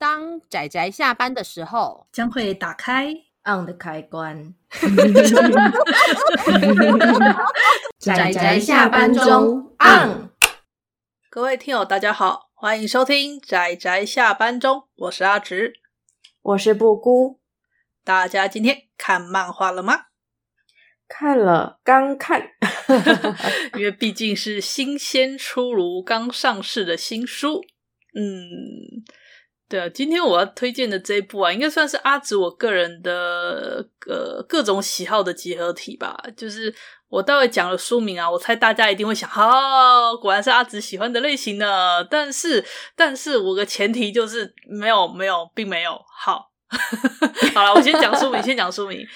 [0.00, 3.12] 当仔仔下班的时候，将会打开
[3.44, 4.54] on 的开关。
[8.00, 10.30] 仔仔下班中 on。
[11.28, 15.74] 各位听友，大家好，欢迎收听仔仔下班中，我是阿直，
[16.40, 17.38] 我是布姑。
[18.02, 20.06] 大家今天看漫画了吗？
[21.06, 22.52] 看了，刚看
[23.76, 27.60] 因为毕竟是新鲜出炉、刚上市的新书，
[28.14, 29.04] 嗯。
[29.70, 36.20] 对啊，今天我要推荐的这一部啊，应该算是阿紫我个人的呃各种喜好的集合体吧。
[36.36, 36.74] 就是
[37.08, 42.02] 我待会讲了书名啊，我猜大家一定会想，好，果然是阿紫喜欢的类型呢。
[42.02, 42.64] 但是，
[42.96, 45.92] 但是我的前提就是没有，没有，并没有。
[46.18, 46.50] 好，
[47.54, 49.06] 好了，我先讲书名， 先讲书名。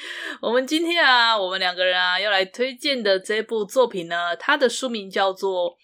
[0.41, 5.73] 我们今天啊，我们两个人啊，要来推荐的这部作品呢，它的书名叫做《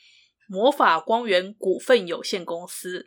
[0.49, 3.01] 魔法光源股份有限公司》。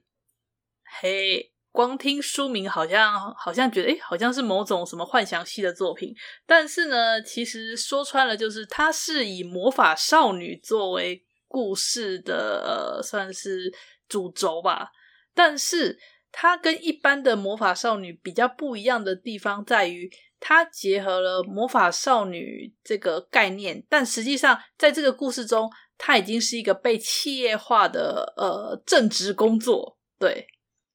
[1.01, 1.52] 嘿。
[1.73, 6.13] 光听书名好像好像觉得诶，好像是某种什么幻想系的作品，
[6.45, 13.73] 但是呢，其实说穿了就是它是以魔法少女作为故事的，呃，算是
[14.07, 14.91] 主轴吧。
[15.33, 15.97] 但是
[16.31, 20.07] 它跟一般的魔法少女比较不一样的地方在于，
[20.39, 25.67] 它结合了魔法少女这个概念，但实际上在这个故事中，
[25.97, 29.97] 它已经是一个被企业化的呃正职工作。
[30.19, 30.45] 对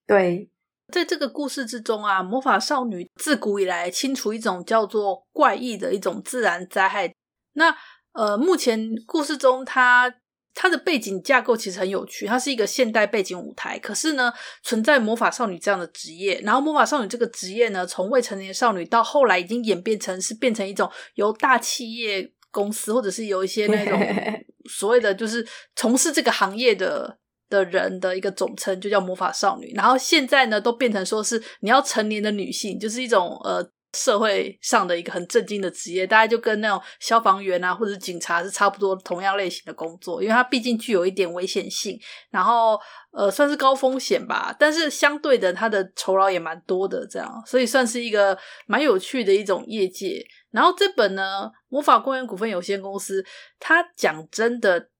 [0.06, 0.48] 对。
[0.92, 7.14] 在这个故事之中啊，魔法少女自古以来清除一种叫做怪异的一种自然灾害。
[7.52, 7.76] 那
[8.12, 10.12] 呃，目前故事中它
[10.54, 13.78] 它的背景架构其实很有趣，它是一个现代背景舞台。
[13.78, 16.40] 可是呢，存在魔法少女这样的职业。
[16.40, 24.00] 然后魔法少女这个职业呢，从未成年少女到后来已经演变成是变成一种由大企业公司或者是有一些那种
[24.70, 27.18] 所谓的就是从事这个行业的。
[27.48, 41.98] 的人的一个总称就叫魔法少女，然后现在呢都变成说是你要成年的女性，就是一种呃社会上的一个很正经的职业，大概就跟那种消防员啊或者警察是差不多同样类型的工作，因为它毕竟具有一点危险性，
[42.30, 42.78] 然后
[43.12, 50.22] 呃算是高风险吧，但是相对的它的酬劳也蛮多的，这样，所以算是一个蛮有趣的一种业界。
[50.50, 53.24] 然后这本呢魔法公园股份有限公司，
[53.58, 54.90] 它讲真的。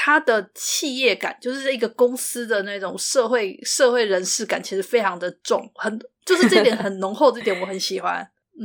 [0.00, 8.24] 他的企业感，就是一个公司的那种社会社会人士感，其实非常的重，很就是这点很浓厚，这点我很喜欢。
[8.60, 8.64] 嗯，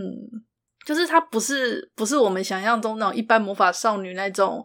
[0.85, 4.63] 就是他不是不是我们想象中那种一般魔法少女那种，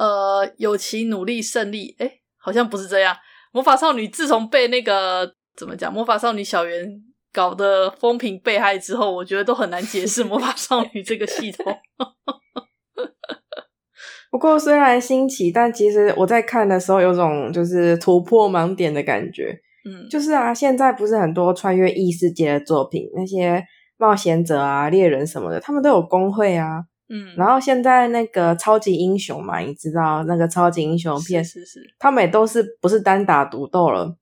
[0.00, 1.94] 呃，有其努力胜利。
[2.00, 3.16] 诶，好像不是这样。
[3.52, 7.00] 魔法少女自从被那个怎么讲，魔法少女小圆
[7.32, 11.78] 搞得风评被害之后，我觉得都很难解释魔法少女这个系统。
[14.30, 19.60] 不过虽然新奇，但其实我在看的时候有种就是突破盲点的感觉。
[19.84, 23.64] 嗯，就是啊，现在不是很多穿越异世界的作品，那些
[23.96, 26.84] 冒险者啊、猎人什么的，他们都有工会啊。
[27.08, 34.16] 嗯，然后现在那个超级英雄嘛，你知道那个超级英雄片，是是是，他们也都是不是单打独斗了，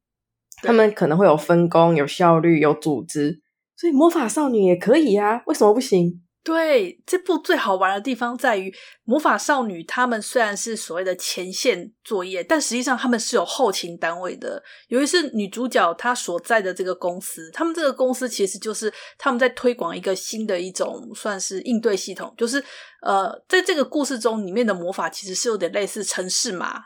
[0.62, 3.42] 他们可能会有分工、有效率、有组织，
[3.76, 6.22] 所以魔法少女也可以啊，为什么不行？
[6.44, 14.62] 对，这部最好玩的地方在于，魔法少女她们虽然是所谓的前线作业，但实际上她们是有后勤单位的。
[14.86, 22.64] 尤其是女主角她所在的这个公司，他们这个公司其实就是他们在推广一个新的一种算是应对系统，就是
[23.02, 26.82] 呃，在这个故事中里面的魔法其实是有点类似程式码。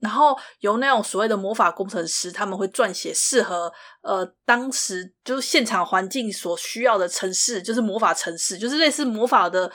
[0.00, 3.72] 然后由那种所谓的魔法工程师，他们会撰写适合
[4.02, 9.70] 呃当时就是现场环境所需要的城市，就是魔法城市，就是类似魔法的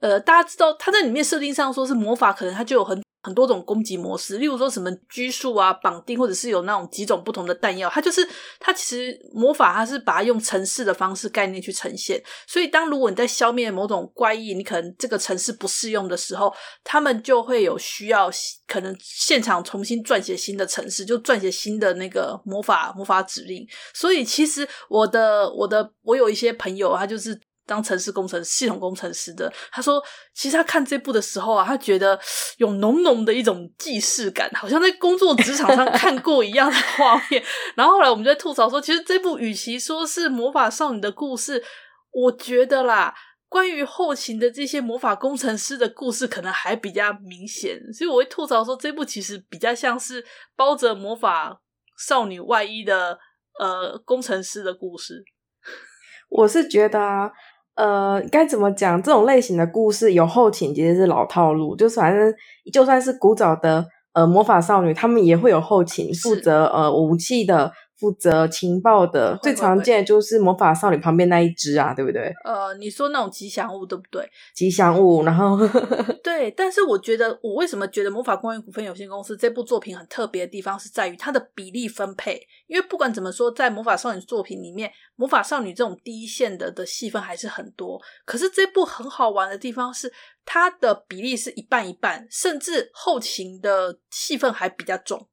[0.00, 3.02] 呃，大家知道他在里面设定上说是魔法，可能它就有很。
[3.20, 7.90] 很多种攻击模式，例如说什么拘束啊、绑定，或者是有那种几种不同的弹药。
[7.90, 8.26] 它就是
[8.60, 12.22] 它其实魔法，它是把它用城市的方式概念去呈现。
[12.46, 18.30] 所以，当如果你在消灭某种怪异，你可能这个城市不适用的时候，他们就会有需要，
[18.66, 23.66] 可能现场重新撰写新的城市，就撰写新的那个魔法魔法指令。
[23.94, 27.38] 所以，其实我的我的我有一些朋友，他就是。
[27.68, 32.18] 当城市工程系统工程师的，他说，其实他看这部的时候啊，他觉得
[32.56, 37.44] 有浓浓的一种既视感，好像在工作职场上看过一样的画面。
[37.76, 41.62] 然后后来我们就在吐槽说，其实这部与其说是魔法少女的故事，
[42.10, 43.14] 我觉得啦，
[43.50, 47.78] 关于后勤的这些魔法工程师的故事，可能还比较明显。
[47.92, 50.24] 所以我会吐槽说，这部其实比较像是
[50.56, 51.60] 包着魔法
[51.98, 53.18] 少女外衣的
[53.60, 55.22] 呃工程师的故事。
[56.30, 57.30] 我是觉得。
[57.78, 59.00] 呃，该怎么讲？
[59.00, 61.76] 这种类型的故事有后勤，其实是老套路。
[61.76, 62.34] 就是反正
[62.72, 72.32] 就算是古早的呃魔法少女，他们也会有后勤，负责呃武器的负责情报的，最常见的就是魔法少女旁边那一只啊，对不对？
[72.44, 74.24] 呃，你说那种吉祥物，对不对？
[74.54, 75.58] 吉祥物，然后
[76.22, 82.40] 对，但是我觉得，我为什么觉得魔法光源股份有限公司这部作品很特别的地方，是在于它的比例分配。
[82.68, 88.00] 因为不管怎么说，在魔法少女作品里面，魔法少女这种第一线的的戏份还是很多。
[88.24, 90.12] 可是这部很好玩的地方是，
[90.44, 95.26] 它的比例是一半一半，甚至后勤的戏份还比较重。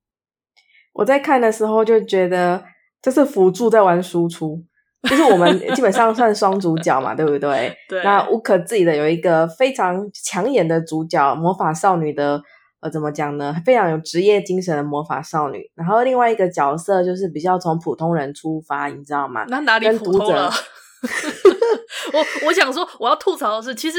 [0.95, 2.63] 我在看的时候就觉得
[3.01, 4.63] 这是辅助在玩输出，
[5.03, 7.75] 就是我们 基本上算双主角嘛，对不对？
[7.89, 8.01] 对。
[8.03, 12.41] 那乌可自己的有一个非常抢眼的主角，魔法少女的
[12.79, 13.53] 呃，怎么讲呢？
[13.65, 15.69] 非常有职业精神的魔法少女。
[15.75, 19.45] 然后另外一个角色就是比较从普通人出发，你知道吗？
[19.49, 20.49] 那哪里普通了？
[22.13, 23.97] 我我想说，我要吐槽的是，其实。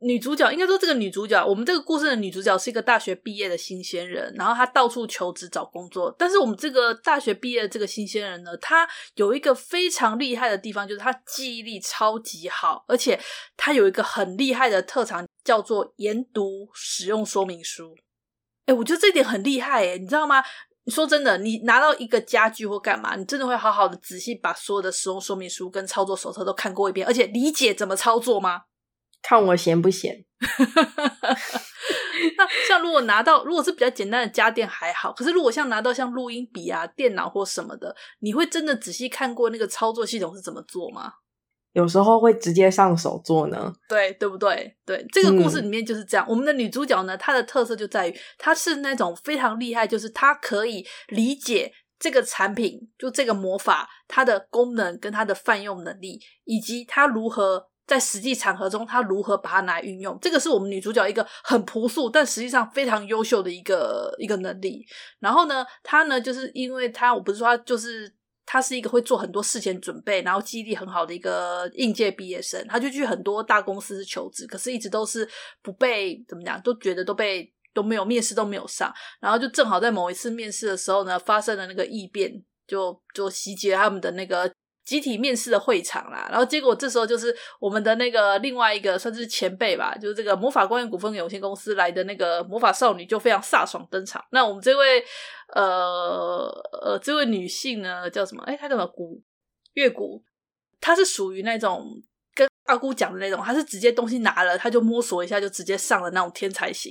[0.00, 6.14] 女主角应该说，这个女主角，我们这个故事的女主角是一个大学毕业的新鲜人，然后她到处求职找工作。
[6.16, 13.20] 但是我们这个大学毕业的这个新鲜人呢，她有一个非常厉害的地方，就是她记忆力超级好，而且
[13.56, 17.96] 她有一个很厉害的特长，叫做研读使用说明书。
[18.66, 20.44] 哎，我觉得这点很厉害诶，你知道吗？
[20.84, 28.62] 你说真的，你拿到一个家具或干嘛，你真的会好好的仔细把所有的使用说明书跟操作手册都看过一遍，而且理解怎么操作吗？
[29.22, 30.24] 看我闲不闲？
[32.36, 41.12] 那像如果拿到，如果是比较简单的家电还好，可是如果像拿到像录音笔啊、电脑或什么的，你会真的仔细看过那个操作系统是怎么做吗？
[41.72, 43.72] 有时候会直接上手做呢。
[43.88, 44.76] 对，对不对？
[44.86, 46.26] 对，这个故事里面就是这样。
[46.26, 57.68] 嗯、我们的女主角呢，她的特色就在于她是那种非常厉害，就是她可以理解这个产品，就这个魔法它的功能跟它的泛用能力，以及它如何。
[57.88, 60.16] 在实际场合中，他如何把它来运用？
[60.20, 64.84] 这个是我们女主角一个很朴素，但实际上非常优秀的一个一个能力。
[65.20, 68.14] 然后呢，她呢，就是因为她，我不是说她，就是
[68.44, 72.62] 她是一个会做很多事前准备，然后记忆力很好的一个应届毕业生。
[72.68, 75.26] 她就去很多大公司求职，可是一直都是
[75.62, 78.92] 不被怎么讲，都觉得都被都没有面试都没有上。
[79.18, 82.30] 然后就正好在某一次面试的时候呢，发生了那个异变，
[82.66, 84.52] 就就袭击了他们的那个。
[84.88, 94.24] 集体面试的会场啦，然后结果这时候就是我们的那个另外一个算是前辈吧，就是这个魔法光源股份有限公司来的那个魔法少女就非常飒爽登场。
[94.32, 95.04] 那我们这位
[95.54, 96.48] 呃
[96.80, 98.42] 呃这位女性呢叫什么？
[98.44, 98.86] 哎，她叫什么？
[98.86, 99.22] 古
[99.74, 100.24] 月谷，
[100.80, 101.84] 她是属于那种
[102.34, 106.90] 跟阿姑讲的那种，她是直接东西拿了，她就摸索一下就直接上了那种天才型。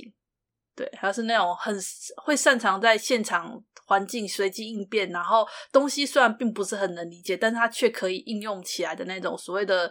[0.78, 1.76] 对，他是那种很
[2.24, 3.60] 会擅长在现场。
[3.88, 9.90] 环境随机应变，然后东西虽然并不是很能理解，但是他却可以应用起来的那种所谓的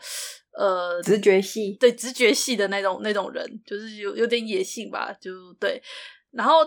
[0.55, 5.81] 呃直觉系，对直觉系的那种那种人，就是有有点野性吧，就对。
[6.29, 6.57] 然后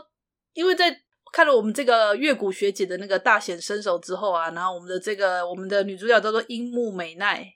[0.54, 0.92] 因为在
[1.32, 7.46] 看了我们这个月谷学姐的那个大显身手之后啊，然后我们的这个我们的女主角叫做樱木美奈，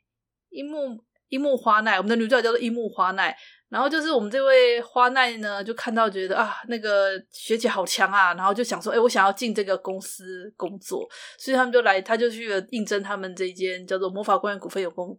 [0.51, 3.37] 樱木樱木花奈，我们的女主角叫做樱木花奈。
[3.75, 11.05] 然后就是我们这位花奈呢，就看到觉得啊，那个学姐好强啊，然后就想说，哎，我想要进这个公司工作，
[11.37, 15.19] 所以他们就来，他就去了应征他们这间叫做魔法光源股份有公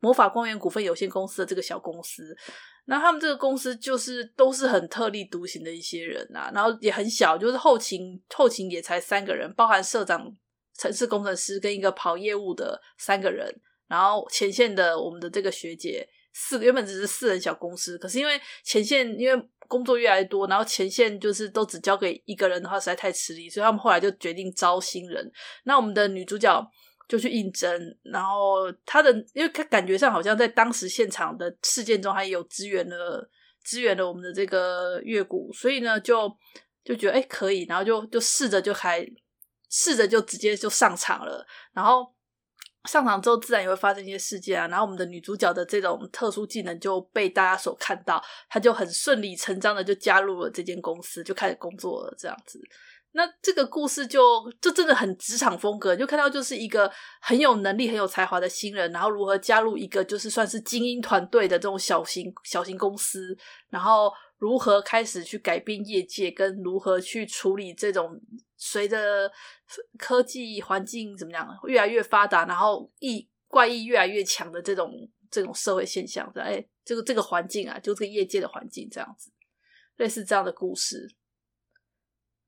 [0.00, 2.36] 魔法光源股份有限公司的这个小公司。
[2.84, 10.30] 那他们这个公司就是都是很特立独行的一些人啊，然后也很小，就是后勤后勤也才三个人，包含社长、
[10.76, 13.50] 城市工程师跟一个跑业务的三个人，
[13.88, 16.06] 然后前线的我们的这个学姐。
[16.36, 25.30] 四个原本只是四人小公司，可是因为前线因为工作越来越多，然后前线就是都只交给一个人的话实在太吃力，所以他们后来就决定招新人。
[25.62, 26.70] 那我们的女主角
[27.08, 33.30] 就去应征，然后她的因为她感觉上好像在当时现场的事件中还有支援了
[33.62, 36.28] 支援了我们的这个月谷，所以呢就
[36.84, 39.06] 就觉得诶可以，然后就就试着就还
[39.70, 42.12] 试着就直接就上场了，然后。
[42.88, 44.68] 上场之后，自然也会发生一些事件啊。
[44.68, 52.14] 然后我们的女主角的这种特殊技能就被大家所看到，她就很顺理成章的就加入了这间公司，就开始工作了。
[52.18, 52.60] 这样子，
[53.12, 54.20] 那这个故事就
[54.60, 63.36] 就真的很职场风格，就看到就是一个很有能力、很有才华的新人，然后如何加入一个就是算是精英团队的这种小型小型公司，
[63.70, 68.20] 然后如何开始去改变业界，跟如何去处理这种。
[68.56, 69.30] 随着
[69.98, 74.90] 科技环境怎么样越来越发达，然后异怪异越来越强的这种
[75.30, 79.30] 这种社会现象，哎，这个这个环境啊，就这个业界的环境这样子，
[79.96, 81.14] 类似这样的故事。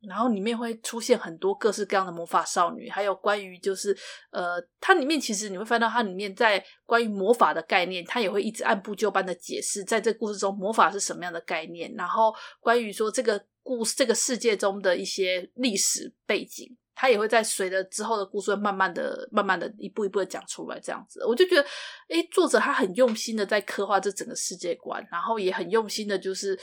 [0.06, 3.96] 然后里面会出现很多各式各样的魔法少女，还有关于就是
[4.30, 13.44] 呃，它里面其实你会翻到它里面在关于魔法的概念，它也会一直按部就班的解释，在这故事中魔法是什么样的概念，然后关于说这个。
[13.68, 21.62] 故事这个世界中的一些历史背景，他也会在随着之后的故事慢慢的、慢慢的一步一步的讲出来，这样子，我就觉得，
[22.10, 26.56] 诶，作者他很用心的在刻画这整个世界观，然后也很用心的，就是，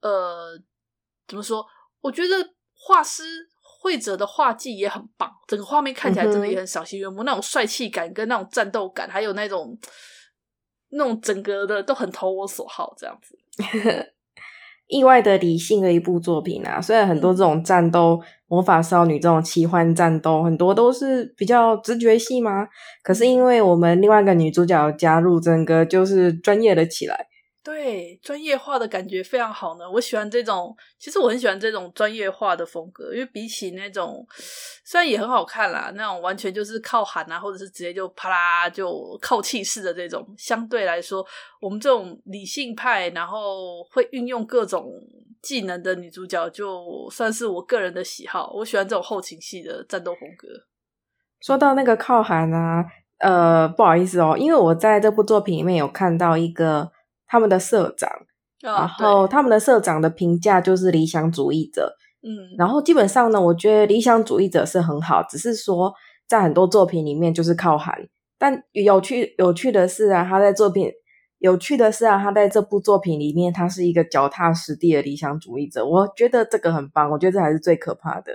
[0.00, 0.58] 呃，
[1.28, 1.62] 怎么说？
[2.00, 3.22] 我觉得画师
[3.60, 9.76] 绘者的画技也很棒，整个画面看起来真的也很赏心悦目，嗯、那种帅气感跟那种战斗感，还有那种
[10.90, 13.36] 那种整个的都很投我所好，这样子。
[14.88, 22.68] 意外的理性的一部作品啊，虽然很多这种战斗、魔法少女这种奇幻战斗，很多都是比较直觉系嘛，
[23.02, 27.26] 可是因为我们另外一个女主角加入，整个就是专业了起来。
[27.66, 29.90] 对，专业化的感觉非常好呢。
[29.90, 34.24] 我喜欢这种，其实我很喜欢这种专业化的风格，因为比起那种
[34.84, 41.26] 虽然也很好看啦，那种完全就是靠喊啊，或者是直接就啪啦就靠气势的这种，相对来说，
[41.60, 44.88] 我们这种理性派，然后会运用各种
[45.42, 48.52] 技能的女主角，就算是我个人的喜好。
[48.54, 50.46] 我喜欢这种后勤系的战斗风格。
[51.40, 52.84] 说到那个靠喊啊，
[53.18, 56.92] 呃，不好意思哦，因为我在这部作品里面有看到一个。
[57.26, 58.10] 他们的社长，
[58.62, 65.92] 哦、然后他们的社长的评价就是理想主义者，嗯，然后基本上呢，我觉得理想主义者是很好，只是说
[66.26, 68.08] 在很多作品里面就是靠喊。
[68.38, 70.90] 但有趣有趣的是啊，他在作品
[71.38, 78.32] 有趣的是啊，他在这部作品里面，他是一个脚踏实地的理想主义者，我觉得这个很棒，我觉得这还是最可怕的。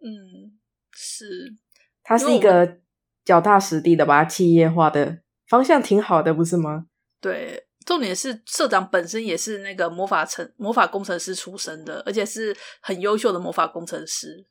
[0.00, 0.58] 嗯，
[0.92, 1.56] 是，
[2.02, 2.78] 他是一个
[3.24, 5.18] 脚踏实地的，把它企业化的
[5.48, 6.86] 方向挺好的，不是吗？
[7.20, 7.67] 对。
[7.88, 14.44] 重点是社长本身也是那个魔法成魔法工程师出身的，而且是很优秀的魔法工程师，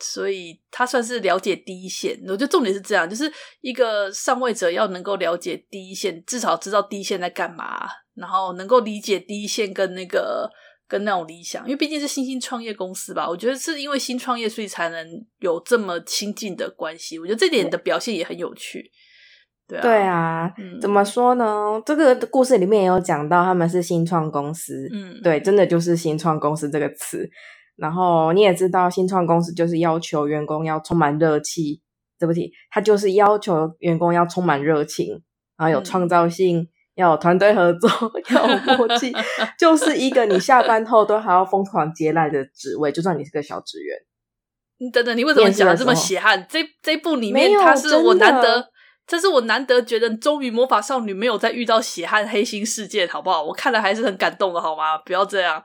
[0.00, 2.20] 所以他算是了解第一线。
[2.24, 10.50] 我觉得重点是这样，就是一个上位者要能够了解第一线，至少知道第一线在干嘛，然后能够理解第一线跟那个
[10.88, 13.28] 跟那种理想，因为毕竟是新兴创业公司吧。
[13.28, 17.20] 我觉得是因为新创业，所以才能有这么亲近的关系。
[17.20, 18.90] 我觉得这点的表现也很有趣。
[19.68, 21.80] 对啊，对啊，嗯，怎么说呢？
[21.84, 27.28] 这个故事里面也有讲到，他们是新创公司，嗯，对，真的就是新创公司这个词。
[27.76, 31.82] 然后你也知道，新创公司就是要求员工要充满热气，
[32.18, 35.20] 对不起，他就是要求员工要充满热情，
[35.58, 37.90] 然后有创造性，嗯、要有团队合作，
[38.34, 39.12] 要有默契，
[39.58, 43.96] 就是一个你下班后都还要疯狂接待的职位，就算你是个小职员。
[44.78, 46.46] 你等等，你为什么讲的这么血汗？
[46.48, 48.68] 这这部里面他是我难得。
[49.06, 53.42] 这是我难得觉得，终于魔法少女没有再遇到血汗黑心事件，好不好？
[53.42, 54.98] 我看了还是很感动的，好吗？
[54.98, 55.62] 不要这样。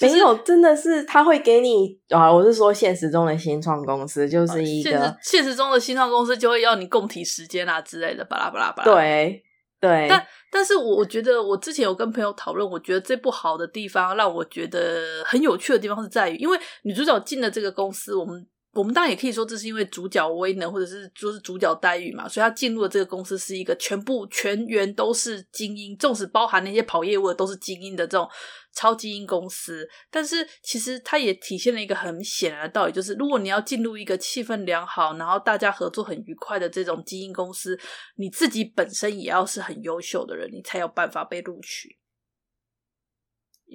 [0.00, 2.30] 没有，真的是他会给你啊！
[2.30, 8.92] 我是说，现实中的新创公司就是一个现实，中的新创公司就会要你共体时间啊之类的，巴拉巴拉巴拉。
[8.92, 9.42] 对
[9.80, 18.46] 对，但但是我我觉得，我之前有跟朋友讨论，我觉得这不好的地方，让我觉得很有趣的地方是在于，因为女主角进了这个公司，我们。
[18.74, 28.26] 我们当然也可以说，这是因为主角威能，或者是说是主角待遇嘛，所以他进入的这个公司是一个全部全员都是精英，纵使包含那些跑业务的都是精英的这种
[28.72, 29.86] 超精英公司。
[30.10, 37.78] 但是其实它也体现了一个很显然的道理，就是如果你要进入一个气氛良好，然后大家合作很愉快的这种精英公司，
[38.16, 41.98] 你自己本身也要是很优秀的人，你才有办法被录取。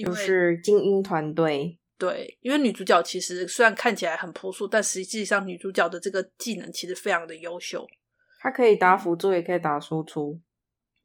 [0.04, 1.78] 就是精英团队。
[1.98, 7.88] 对，因为女主角其实虽然看起来很朴素，但实际上女主角的这个技能其实非常的优秀。
[8.40, 10.40] 她可以打辅助，也可以打输出。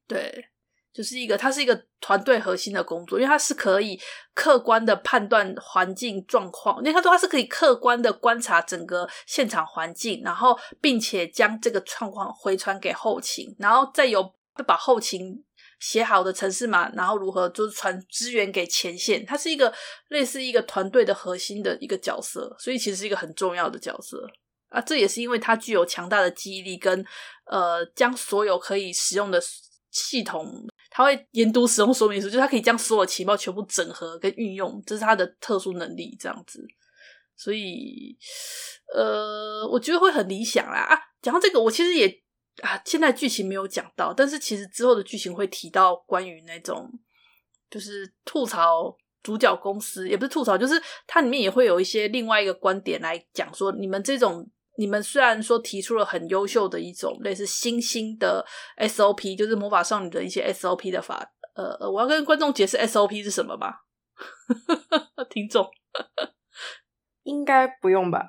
[0.06, 0.48] 对，
[0.92, 3.98] 就是一个，她是一个团队核心的工作，因为她是可以
[4.34, 14.34] 客观的判断环境状况，因为她说她是可以客观的观察整个现场环境，然后并且将这个状况回传给后勤，然后再由
[14.66, 15.42] 把后勤。
[15.82, 19.74] 写好的城市码，然后如何就是传资源给前线，它是一个
[20.10, 24.24] 类似一个团队的核心的一个角色，所以其实是一个很重要的角色
[24.68, 24.80] 啊。
[24.80, 27.04] 这也是因为它具有强大的记忆力跟
[27.46, 29.42] 呃，将所有可以使用的
[29.90, 30.46] 系统，
[30.88, 36.64] 它会研读使用说明书，就是它可以将所有情报全部整合跟运用，这是它的特殊能力，这样子。
[37.36, 38.16] 所以
[38.94, 40.96] 呃，我觉得会很理想啦啊。
[41.20, 42.21] 讲到这个，我其实也。
[42.60, 46.90] 啊，现在剧情没有讲到，但是其实之后的剧情会提到关于那种，
[47.70, 50.74] 就是吐槽主角公司，也不是吐槽，就是
[51.06, 58.44] 它里面也会有一些另外一个观点来讲说，你们这种，你们虽然说提出了很优秀的一种类似新兴的
[58.76, 63.84] SOP，就是魔法少女的一些 SOP 的法，呃，我要跟观众解释 SOP 是什么吧，
[65.30, 65.66] 听众。
[67.24, 68.20] 应该不用吧，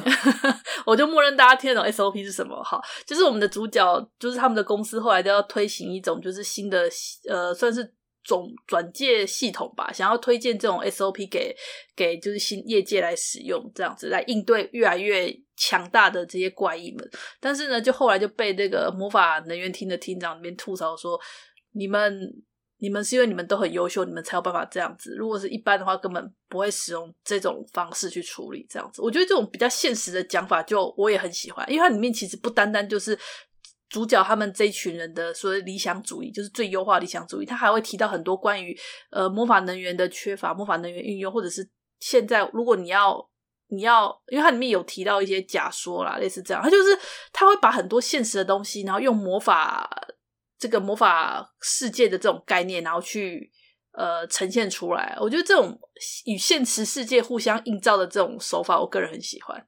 [0.84, 2.62] 我就默认大家听得懂 SOP 是什么。
[2.62, 6.88] 好，就是我们的主角，就是他们的公司后来都要推行一种就是新的
[7.28, 11.56] 呃，算是总转介系统吧，想要推荐这种 SOP 给
[11.96, 17.10] 给就是新业界来使用，这样子来应对越来越强大的这些怪异们。
[17.40, 21.18] 但是呢，就后来就被这个魔法能源厅的厅长里面吐槽说，
[21.72, 22.30] 你们
[22.80, 25.14] 你们是因为你们都很优秀，你们才有办法这样子。
[25.16, 29.00] 如果是一般的话，根本不会使用这种方式去处理这样子。
[29.02, 33.18] 我觉得这种比较现实的讲法，就我也很喜欢，因为它里面其实不单单就是。
[33.92, 37.44] 主角他们这一群人的所谓理想主义，就是最优化理想主义。
[37.44, 38.72] 他还会提到很多关于
[39.10, 41.68] 呃魔法能源的缺乏、魔法能源运用，或者是
[41.98, 43.20] 现在如果你要
[43.66, 46.62] 你要，因为它里面有提到一些假说啦，类似这样。
[46.62, 46.96] 他就是
[47.32, 49.90] 他会把很多现实的东西，然后用魔法
[50.60, 53.50] 这个魔法世界的这种概念，然后去
[53.92, 55.16] 呃呈现出来。
[55.18, 55.76] 我觉得这种
[56.26, 59.66] 与现实世界互相映照的这种手法，我个人很喜欢。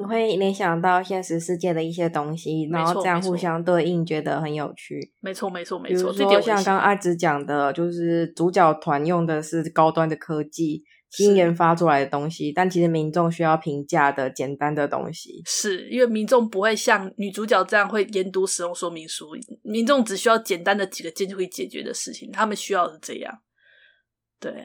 [0.00, 5.12] 我会联想到现实世界的一些东西，然后这样互相对应，觉得很有趣。
[5.20, 6.10] 没错，没错，没错。
[6.10, 15.42] 比如说像刚刚阿紫讲的，就是主角团用的是高端的科技新研发出来的东西，但其实民众需要平价的简单的东西。
[15.44, 23.40] 是因为民众不会像女主角这样会研读使用说明书，民众只需要简单的几个键就可以解决的事情，他们需要的是这样。
[24.38, 24.64] 对。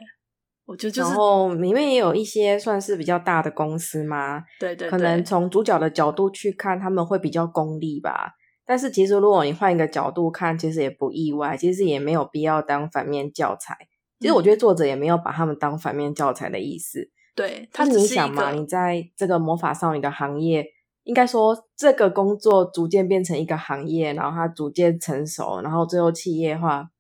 [0.66, 8.34] 我觉得就是，然后里面也有一些算是比较大的公司嘛，对，对对，可能从主角的角度去看，他们会比较功利吧。
[8.68, 13.76] 但是其实如果你换一个角度看，其实也不意外，其实也没有必要当反面教材。
[14.20, 17.10] 其实我觉得作者也没有把他们当反面教材的意思。
[17.34, 20.64] 对，他只是你想嘛，你在这个魔法少女的行业，
[21.10, 26.92] 应该说这个工作逐渐变成一个行业，然后它逐渐成熟，然后最后企业化。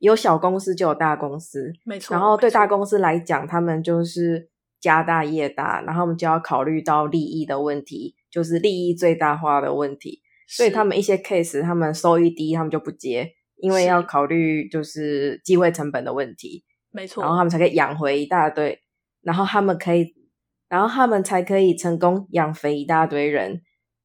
[0.00, 2.12] 有小公司就有大公司，没错。
[2.14, 10.20] 然后对大公司来讲，他们就是家大业大，然后我们就要考虑到利益的问题，就是利益最大化的问题。
[10.46, 16.66] 所以他们一些 case，他们收益低，他们就不接，因为要考虑就是机会成本的问题。
[16.92, 17.22] 没错。
[17.22, 18.78] 然后他们才可以养回一大堆，
[19.22, 20.14] 然后他们可以，
[20.68, 23.52] 然后他们才可以成功养肥一大堆人，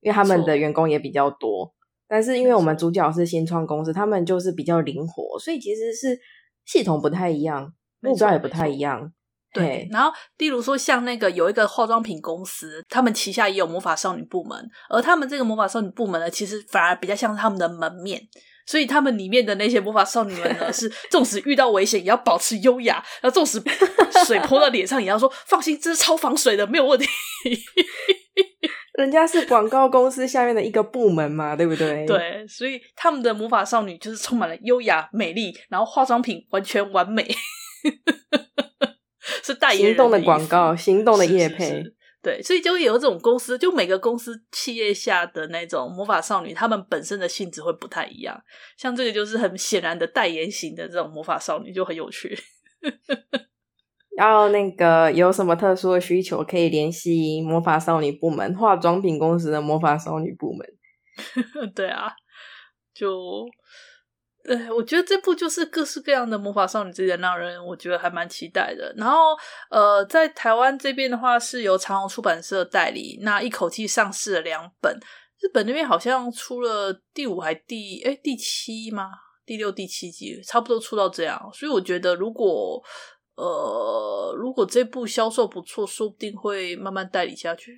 [0.01, 1.73] 因为他们的员工也比较多。
[2.07, 6.19] 但是因为我们主角是新创公司，他们就是比较灵活，所以其实是
[6.65, 9.13] 系统不太一样，目标也不太一样。
[9.53, 18.21] 对，然后例如说像那个有一个化妆品公司，他们旗下也有魔法少女部门，而他们这个魔法少女部门呢，其实反而比较像是他们的门面，
[18.65, 23.61] 所以他们里面的那些魔法少女们呢， 是纵使遇到危险也要保持优雅，然后纵使
[24.25, 27.07] 水泼到脸上也要说放心，这是超防水的，没有问题。
[28.99, 32.05] 人家是广告公司下面的一个部门嘛，对不对？
[32.05, 37.25] 对，所以他们的魔法少女就是充满了优雅、美丽，然后化妆品完全完美，
[39.43, 41.65] 是代言人动的广告，行动的叶配。
[41.65, 48.39] 是是是，对，所以就会有这种公司，就每个公司企业下的那种魔法少女，她们本身的性质会不太一样。
[48.77, 52.37] 像这个就是很显然的代言型的这种魔法少女，就很有趣。
[54.17, 60.67] 然后那个有什么特殊的需求，可以联系魔法少女部门，化妆品公司的魔法少女部门。
[61.73, 62.11] 对啊，
[62.93, 63.45] 就，
[64.43, 68.93] 对，我觉得这部就是各式各样的魔法少女之间，让人我觉得还蛮期待的。
[68.97, 69.35] 然后，
[69.69, 74.99] 呃，在台湾这边的话，是由长虹出版社代理，那一口气上市了两本。
[75.39, 79.09] 日本那边好像出了第五还第诶第七吗？
[79.45, 81.39] 第六、第七集，差不多出到这样。
[81.53, 82.81] 所以我觉得如果。
[83.37, 87.73] 呃，如果这部销售不错，说不定会慢慢代理下去。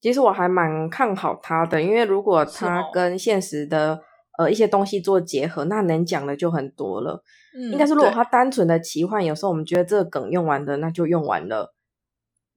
[0.00, 4.00] 其实我还蛮看好它的，因为如果它跟现实的、哦、
[4.38, 7.22] 呃一些东西做结合，那能讲的就很多了。
[7.56, 11.74] 嗯，应该是如果它单纯的奇幻，有时候我们觉得这个梗用完的，那就用完了。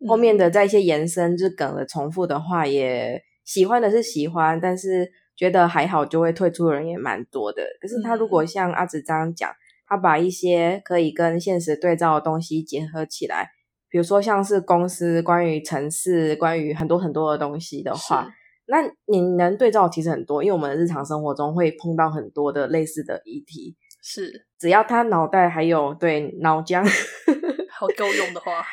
[0.07, 7.63] 后面的在一些延伸，这梗的重复的话，也喜欢的是喜欢，但是觉得还好就会退出的人也蛮多的。
[7.81, 9.49] 可是他如果像阿紫这样讲。
[9.91, 13.49] 他把一些可以跟现实对照的东西结合起来，
[13.89, 18.29] 比如说像是公司关于城市、关于很多很多的东西的话，
[18.69, 18.77] 那
[19.07, 23.75] 你能对照其实很多，因为我们日常生活中会碰到很多的类似的议题。
[24.01, 26.83] 是，只要他脑袋还有对脑浆
[27.69, 28.63] 好够用的话，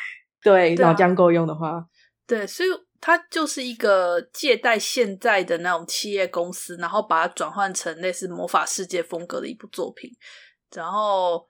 [0.41, 1.83] 对，脑浆够用的话，
[2.25, 2.69] 对，所以
[3.01, 10.09] 它就是一个借代现在的那种企业公司，然后把它转换成类似魔法世界风格的一部作品。
[10.73, 11.45] 然后，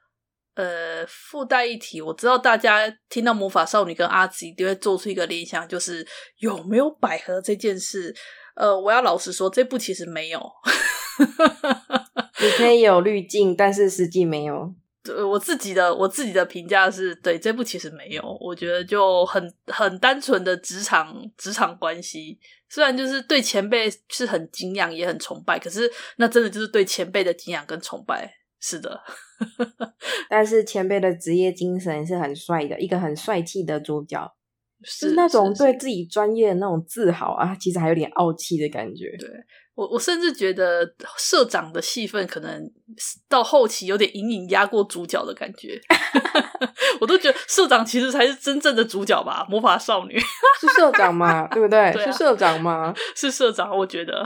[0.57, 6.05] 呃，附带一提，我知道大家听到魔法少女跟阿紫一定会做出一个联想，就是
[6.39, 8.15] 有没有百合这件事。
[8.55, 10.41] 呃，我要老实说，这部其实没有。
[12.39, 14.73] 你可以有滤镜，但是实际没有。
[15.03, 22.39] 对，我自己的我自己的评价是对这部其实没有，我觉得就很很单纯的职场职场关系。
[22.67, 28.33] 虽然就是对前辈是很敬仰也很崇拜，可是那真的就是对前辈的敬仰跟崇拜。
[28.59, 28.99] 是的，
[30.29, 34.31] 但是前辈的职业精神是很帅的，一个很帅气的主角，
[34.83, 39.15] 是，是那种对自己专业的那种自豪啊，其实还有点傲气的感觉。
[39.19, 39.29] 对。
[39.75, 42.59] 我我甚至觉得社长的戏份可能
[43.29, 45.79] 到后期有点隐隐压过主角的感觉，
[46.99, 51.45] 我都觉得社长其实才是真正的主角吧，魔法少女是社长嘛？
[51.53, 51.77] 对不对？
[51.93, 52.91] 对啊、是社长吗？
[53.15, 54.25] 是社长，我觉得，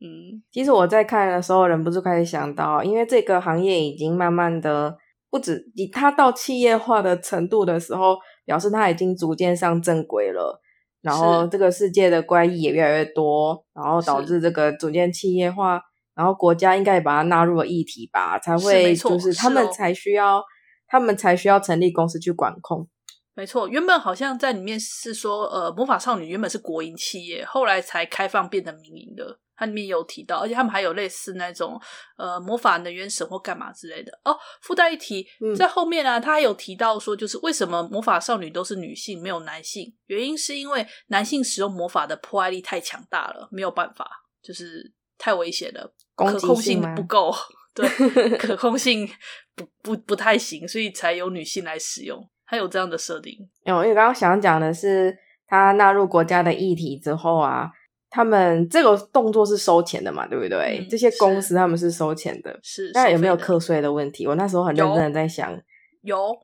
[0.00, 4.96] 嗯，其实我在看的时候，忍不住开始想到，因为这个行业已经慢慢的
[5.28, 10.60] 不止以他到企业化的程度的时候，表示他已经逐渐上正轨了。
[11.00, 15.80] 然后这个世界的怪异也越来越多，然后导致这个逐渐企业化，
[16.14, 20.42] 然后国家应该也把它纳入了议题吧，才会就是他们才需要，
[20.88, 22.88] 他们才需要成立公司去管控。
[23.38, 29.38] 没错，原本好像在里面是说，呃，魔法少女原本是国营企业，后来才开放变成民营的。
[29.54, 31.80] 它里面有提到，而且他们还有类似那种
[32.16, 34.36] 呃魔法能源省或干嘛之类的哦。
[34.62, 35.24] 附带一提，
[35.56, 39.94] 在后面呢、啊，他还有提到说，就是为什么魔法少女都是女性，没有男性？
[40.06, 44.10] 原因是因为男性使用魔法的破坏力太强大了，没有办法，
[44.42, 47.32] 就是太危险了，可控性不够，
[47.72, 47.88] 对，
[48.36, 49.08] 可控性
[49.54, 52.28] 不不不太行，所以才有女性来使用。
[52.48, 53.38] 还有这样的设定。
[53.66, 57.70] 哦，因为刚刚想讲的是，他纳入国家的议题之后啊。
[58.10, 60.78] 他们这个动作是收钱的嘛，对不对？
[60.80, 62.90] 嗯、这些公司他们是收钱的，是。
[62.94, 64.26] 那有没有课税的问题？
[64.26, 65.54] 我那时候很认真的在想，
[66.00, 66.34] 有，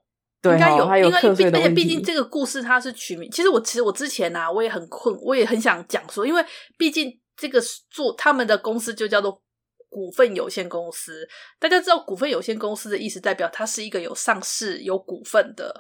[0.43, 1.59] 对哦、应该有，还有课税的问题。
[1.61, 6.45] 而且毕竟这个故事它是取名，其实我其实我之前啊，我也很困，我也很想讲说，因为
[6.77, 7.59] 毕竟这个
[7.91, 9.41] 做他们的公司就叫做
[9.89, 11.27] 股份有限公司，
[11.59, 15.75] 大家知道股份有限公司的意思，代表它是一个有上市、有股份的。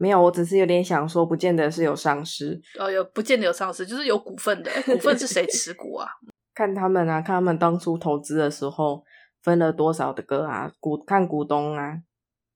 [0.00, 4.70] 没有，我只是有点想说，不见得是有上市哦，有不见得有上市，就是有股份的。
[4.86, 6.08] 股份是谁持股啊？
[6.54, 9.04] 看他们啊，看他们当初投资的时候
[9.42, 11.92] 分了多少的个啊，股看股东啊。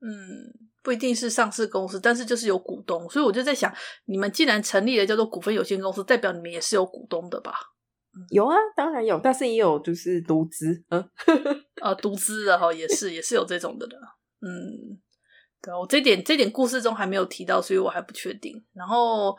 [0.00, 0.08] 嗯，
[0.82, 3.70] 不一定是上市公司，但是就是有股东，所以我就在想，
[4.06, 7.52] 你们既然成立了叫做股份有限公司，代表你们也是有股东的吧？
[8.30, 11.10] 有啊，当然有，但是也有就是独资，嗯，
[11.82, 13.98] 啊， 独资的哈，也是也是有这种的的，
[14.40, 14.98] 嗯。
[15.64, 18.62] 对，我这点这点故事中还没有提到，所以我还不确定。
[18.74, 19.34] 然后，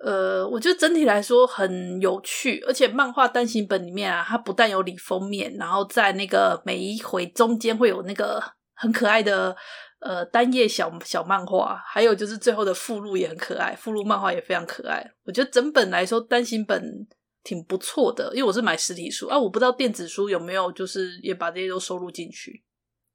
[0.00, 8.40] 呃，我觉得整体来说很有趣，而且漫画单行本里面啊，它不但有里封面，然后在那个每一回中间会有那个
[8.74, 9.56] 很可爱的
[9.98, 15.04] 呃单页小小漫画，还有就是最后的附录也很可爱，附录漫画也非常可爱。
[15.24, 17.08] 我觉得整本来说单行本
[17.42, 22.62] 挺不错的，因为我是买实体书啊，我不知道电子书有没有就是也把这些都收录进去，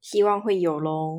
[0.02, 1.18] 希望会有喽。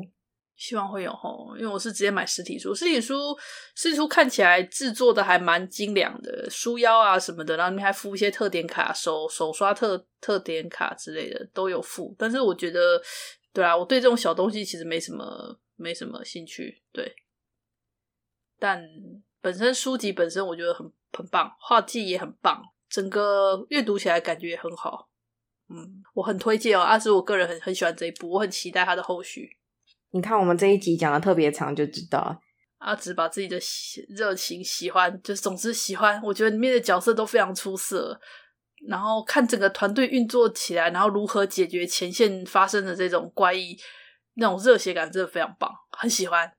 [0.58, 3.38] 希望会有齁，因为我是直接买实体书，实体书
[3.76, 12.12] 实体书看起来制作的还蛮精良的，书腰啊什么的，然后里面还附一些特典卡，手手刷特特典卡之类的都有附。
[12.18, 13.00] 但是我觉得，
[13.52, 17.14] 对啊，我对这种小东西其实没什么没什么兴趣，对。
[18.58, 18.82] 但
[19.40, 25.08] 本身书籍本身我觉得很很棒，画技也很棒，整个阅读起来感觉也很好。
[25.68, 29.57] 嗯，我很推荐哦，阿芝，我个人很很喜欢这一部，我很期待它的后续。
[30.10, 32.40] 你看我们这一集讲的特别长，就知道
[32.78, 33.58] 阿紫把自己的
[34.08, 36.20] 热情、喜欢，就是总之喜欢。
[36.22, 38.18] 我觉得里面的角色都非常出色，
[38.88, 43.76] 然后看整个团队运作起来，然后如何解决前线发生的这种怪异，
[44.34, 46.52] 那种热血感真的非常棒，很喜欢，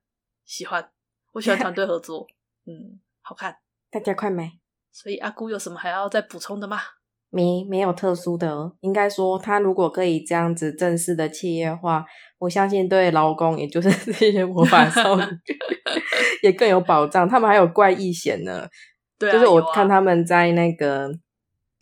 [0.46, 0.92] 喜欢。
[1.32, 2.28] 我喜欢团队合作，
[2.66, 3.58] 嗯，好看。
[3.90, 4.52] 大家快买。
[4.92, 6.82] 所以阿姑有什么还要再补充的吗？
[7.30, 8.72] 没，没有特殊的。
[8.82, 12.06] 应该说，他如果可以这样子正式的企业化。
[12.40, 15.24] 我相信对劳工，也就是 这些魔法少女，
[16.42, 17.28] 也更有保障。
[17.28, 18.66] 他们还有怪异险呢，
[19.20, 21.12] 对啊，就是我看他们在那个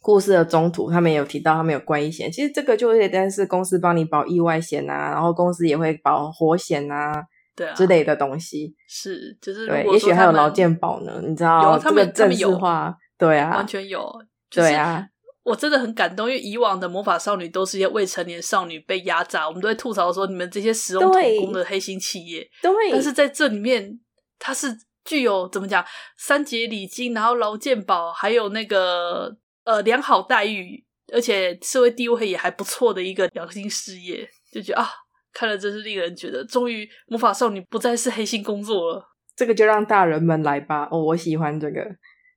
[0.02, 2.32] 故事的中途，他们也有提到他们有怪异险。
[2.32, 7.24] 其实这个就有点是公司帮你保意外险啊，然后公司也会保火险啊，
[7.56, 8.76] 对啊之类的东西。
[8.88, 11.22] 是，就是对，也许还有劳健保呢。
[11.24, 14.02] 你知道这个正式化，对啊，完全有，
[14.50, 15.06] 就是、对啊。
[15.48, 22.46] 我真的很感动，因为以往的魔法少女都是一些未成年少女被压榨，我们都会吐槽说你们这些使用童工的黑心企业。
[22.62, 23.98] 对，但是在这里面，
[24.38, 24.68] 它是
[25.06, 25.86] 具有怎么讲，
[26.18, 29.34] 三节礼金，然后劳健保，还有那个
[29.64, 30.84] 呃良好待遇，
[31.14, 34.90] 而且社会地位也还不错的一个良心事业，就觉得啊，
[35.32, 39.02] 看了真是令人觉得，终于魔法少女不再是黑心工作了。
[39.34, 41.80] 这个就让大人们来吧，哦，我喜欢这个。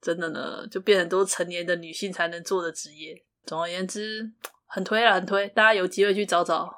[0.01, 3.15] 真的呢，就变成都是成年的女性才能做的职业。
[3.45, 4.33] 总而言之，
[4.67, 6.71] 很推了，很推，大家有机会去找找。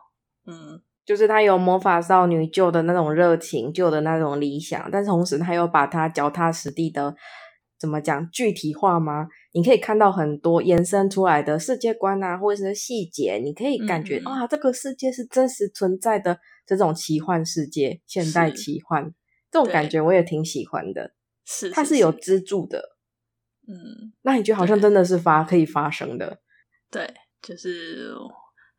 [0.47, 7.15] 嗯，就是他有魔法少女救的那种热情，救的那种理想，但是同时他又把它脚踏实地的，
[7.79, 9.29] 怎么讲，具体化吗？
[9.53, 19.13] 你可以看到很多延伸出来的世界观啊，或者是细节，你可以感觉、嗯、啊，这个世界是真实存在的这种奇幻世界，现代奇幻
[19.51, 21.13] 这种感觉我也挺喜欢的。
[21.45, 22.92] 是，它是有支柱的。
[23.69, 26.39] 嗯，那你觉得好像真的是发可以发生的？
[26.91, 27.09] 对，
[27.41, 28.13] 就是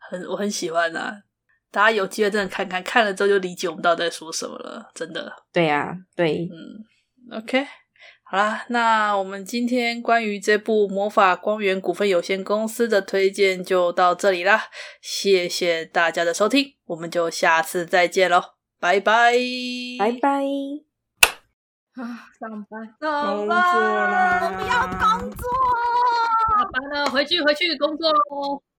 [0.10, 1.24] 很我很喜欢啊。
[1.72, 5.34] 大家有机会真的看看，看了之后就理解我们到底在说什么了，真的。
[5.52, 7.65] 对呀、啊，对，嗯，OK，
[8.26, 14.65] 好啦，那我们今天关于这部魔法光源股份有限公司的推荐就到这里啦，
[15.02, 18.39] 谢谢大家的收听，我们就下次再见喽，
[18.80, 19.34] 拜拜，
[19.98, 20.92] 拜拜。
[21.95, 25.45] 啊，上班，上班，我不要工作，
[26.58, 28.63] 下班了，回去回去工作喽。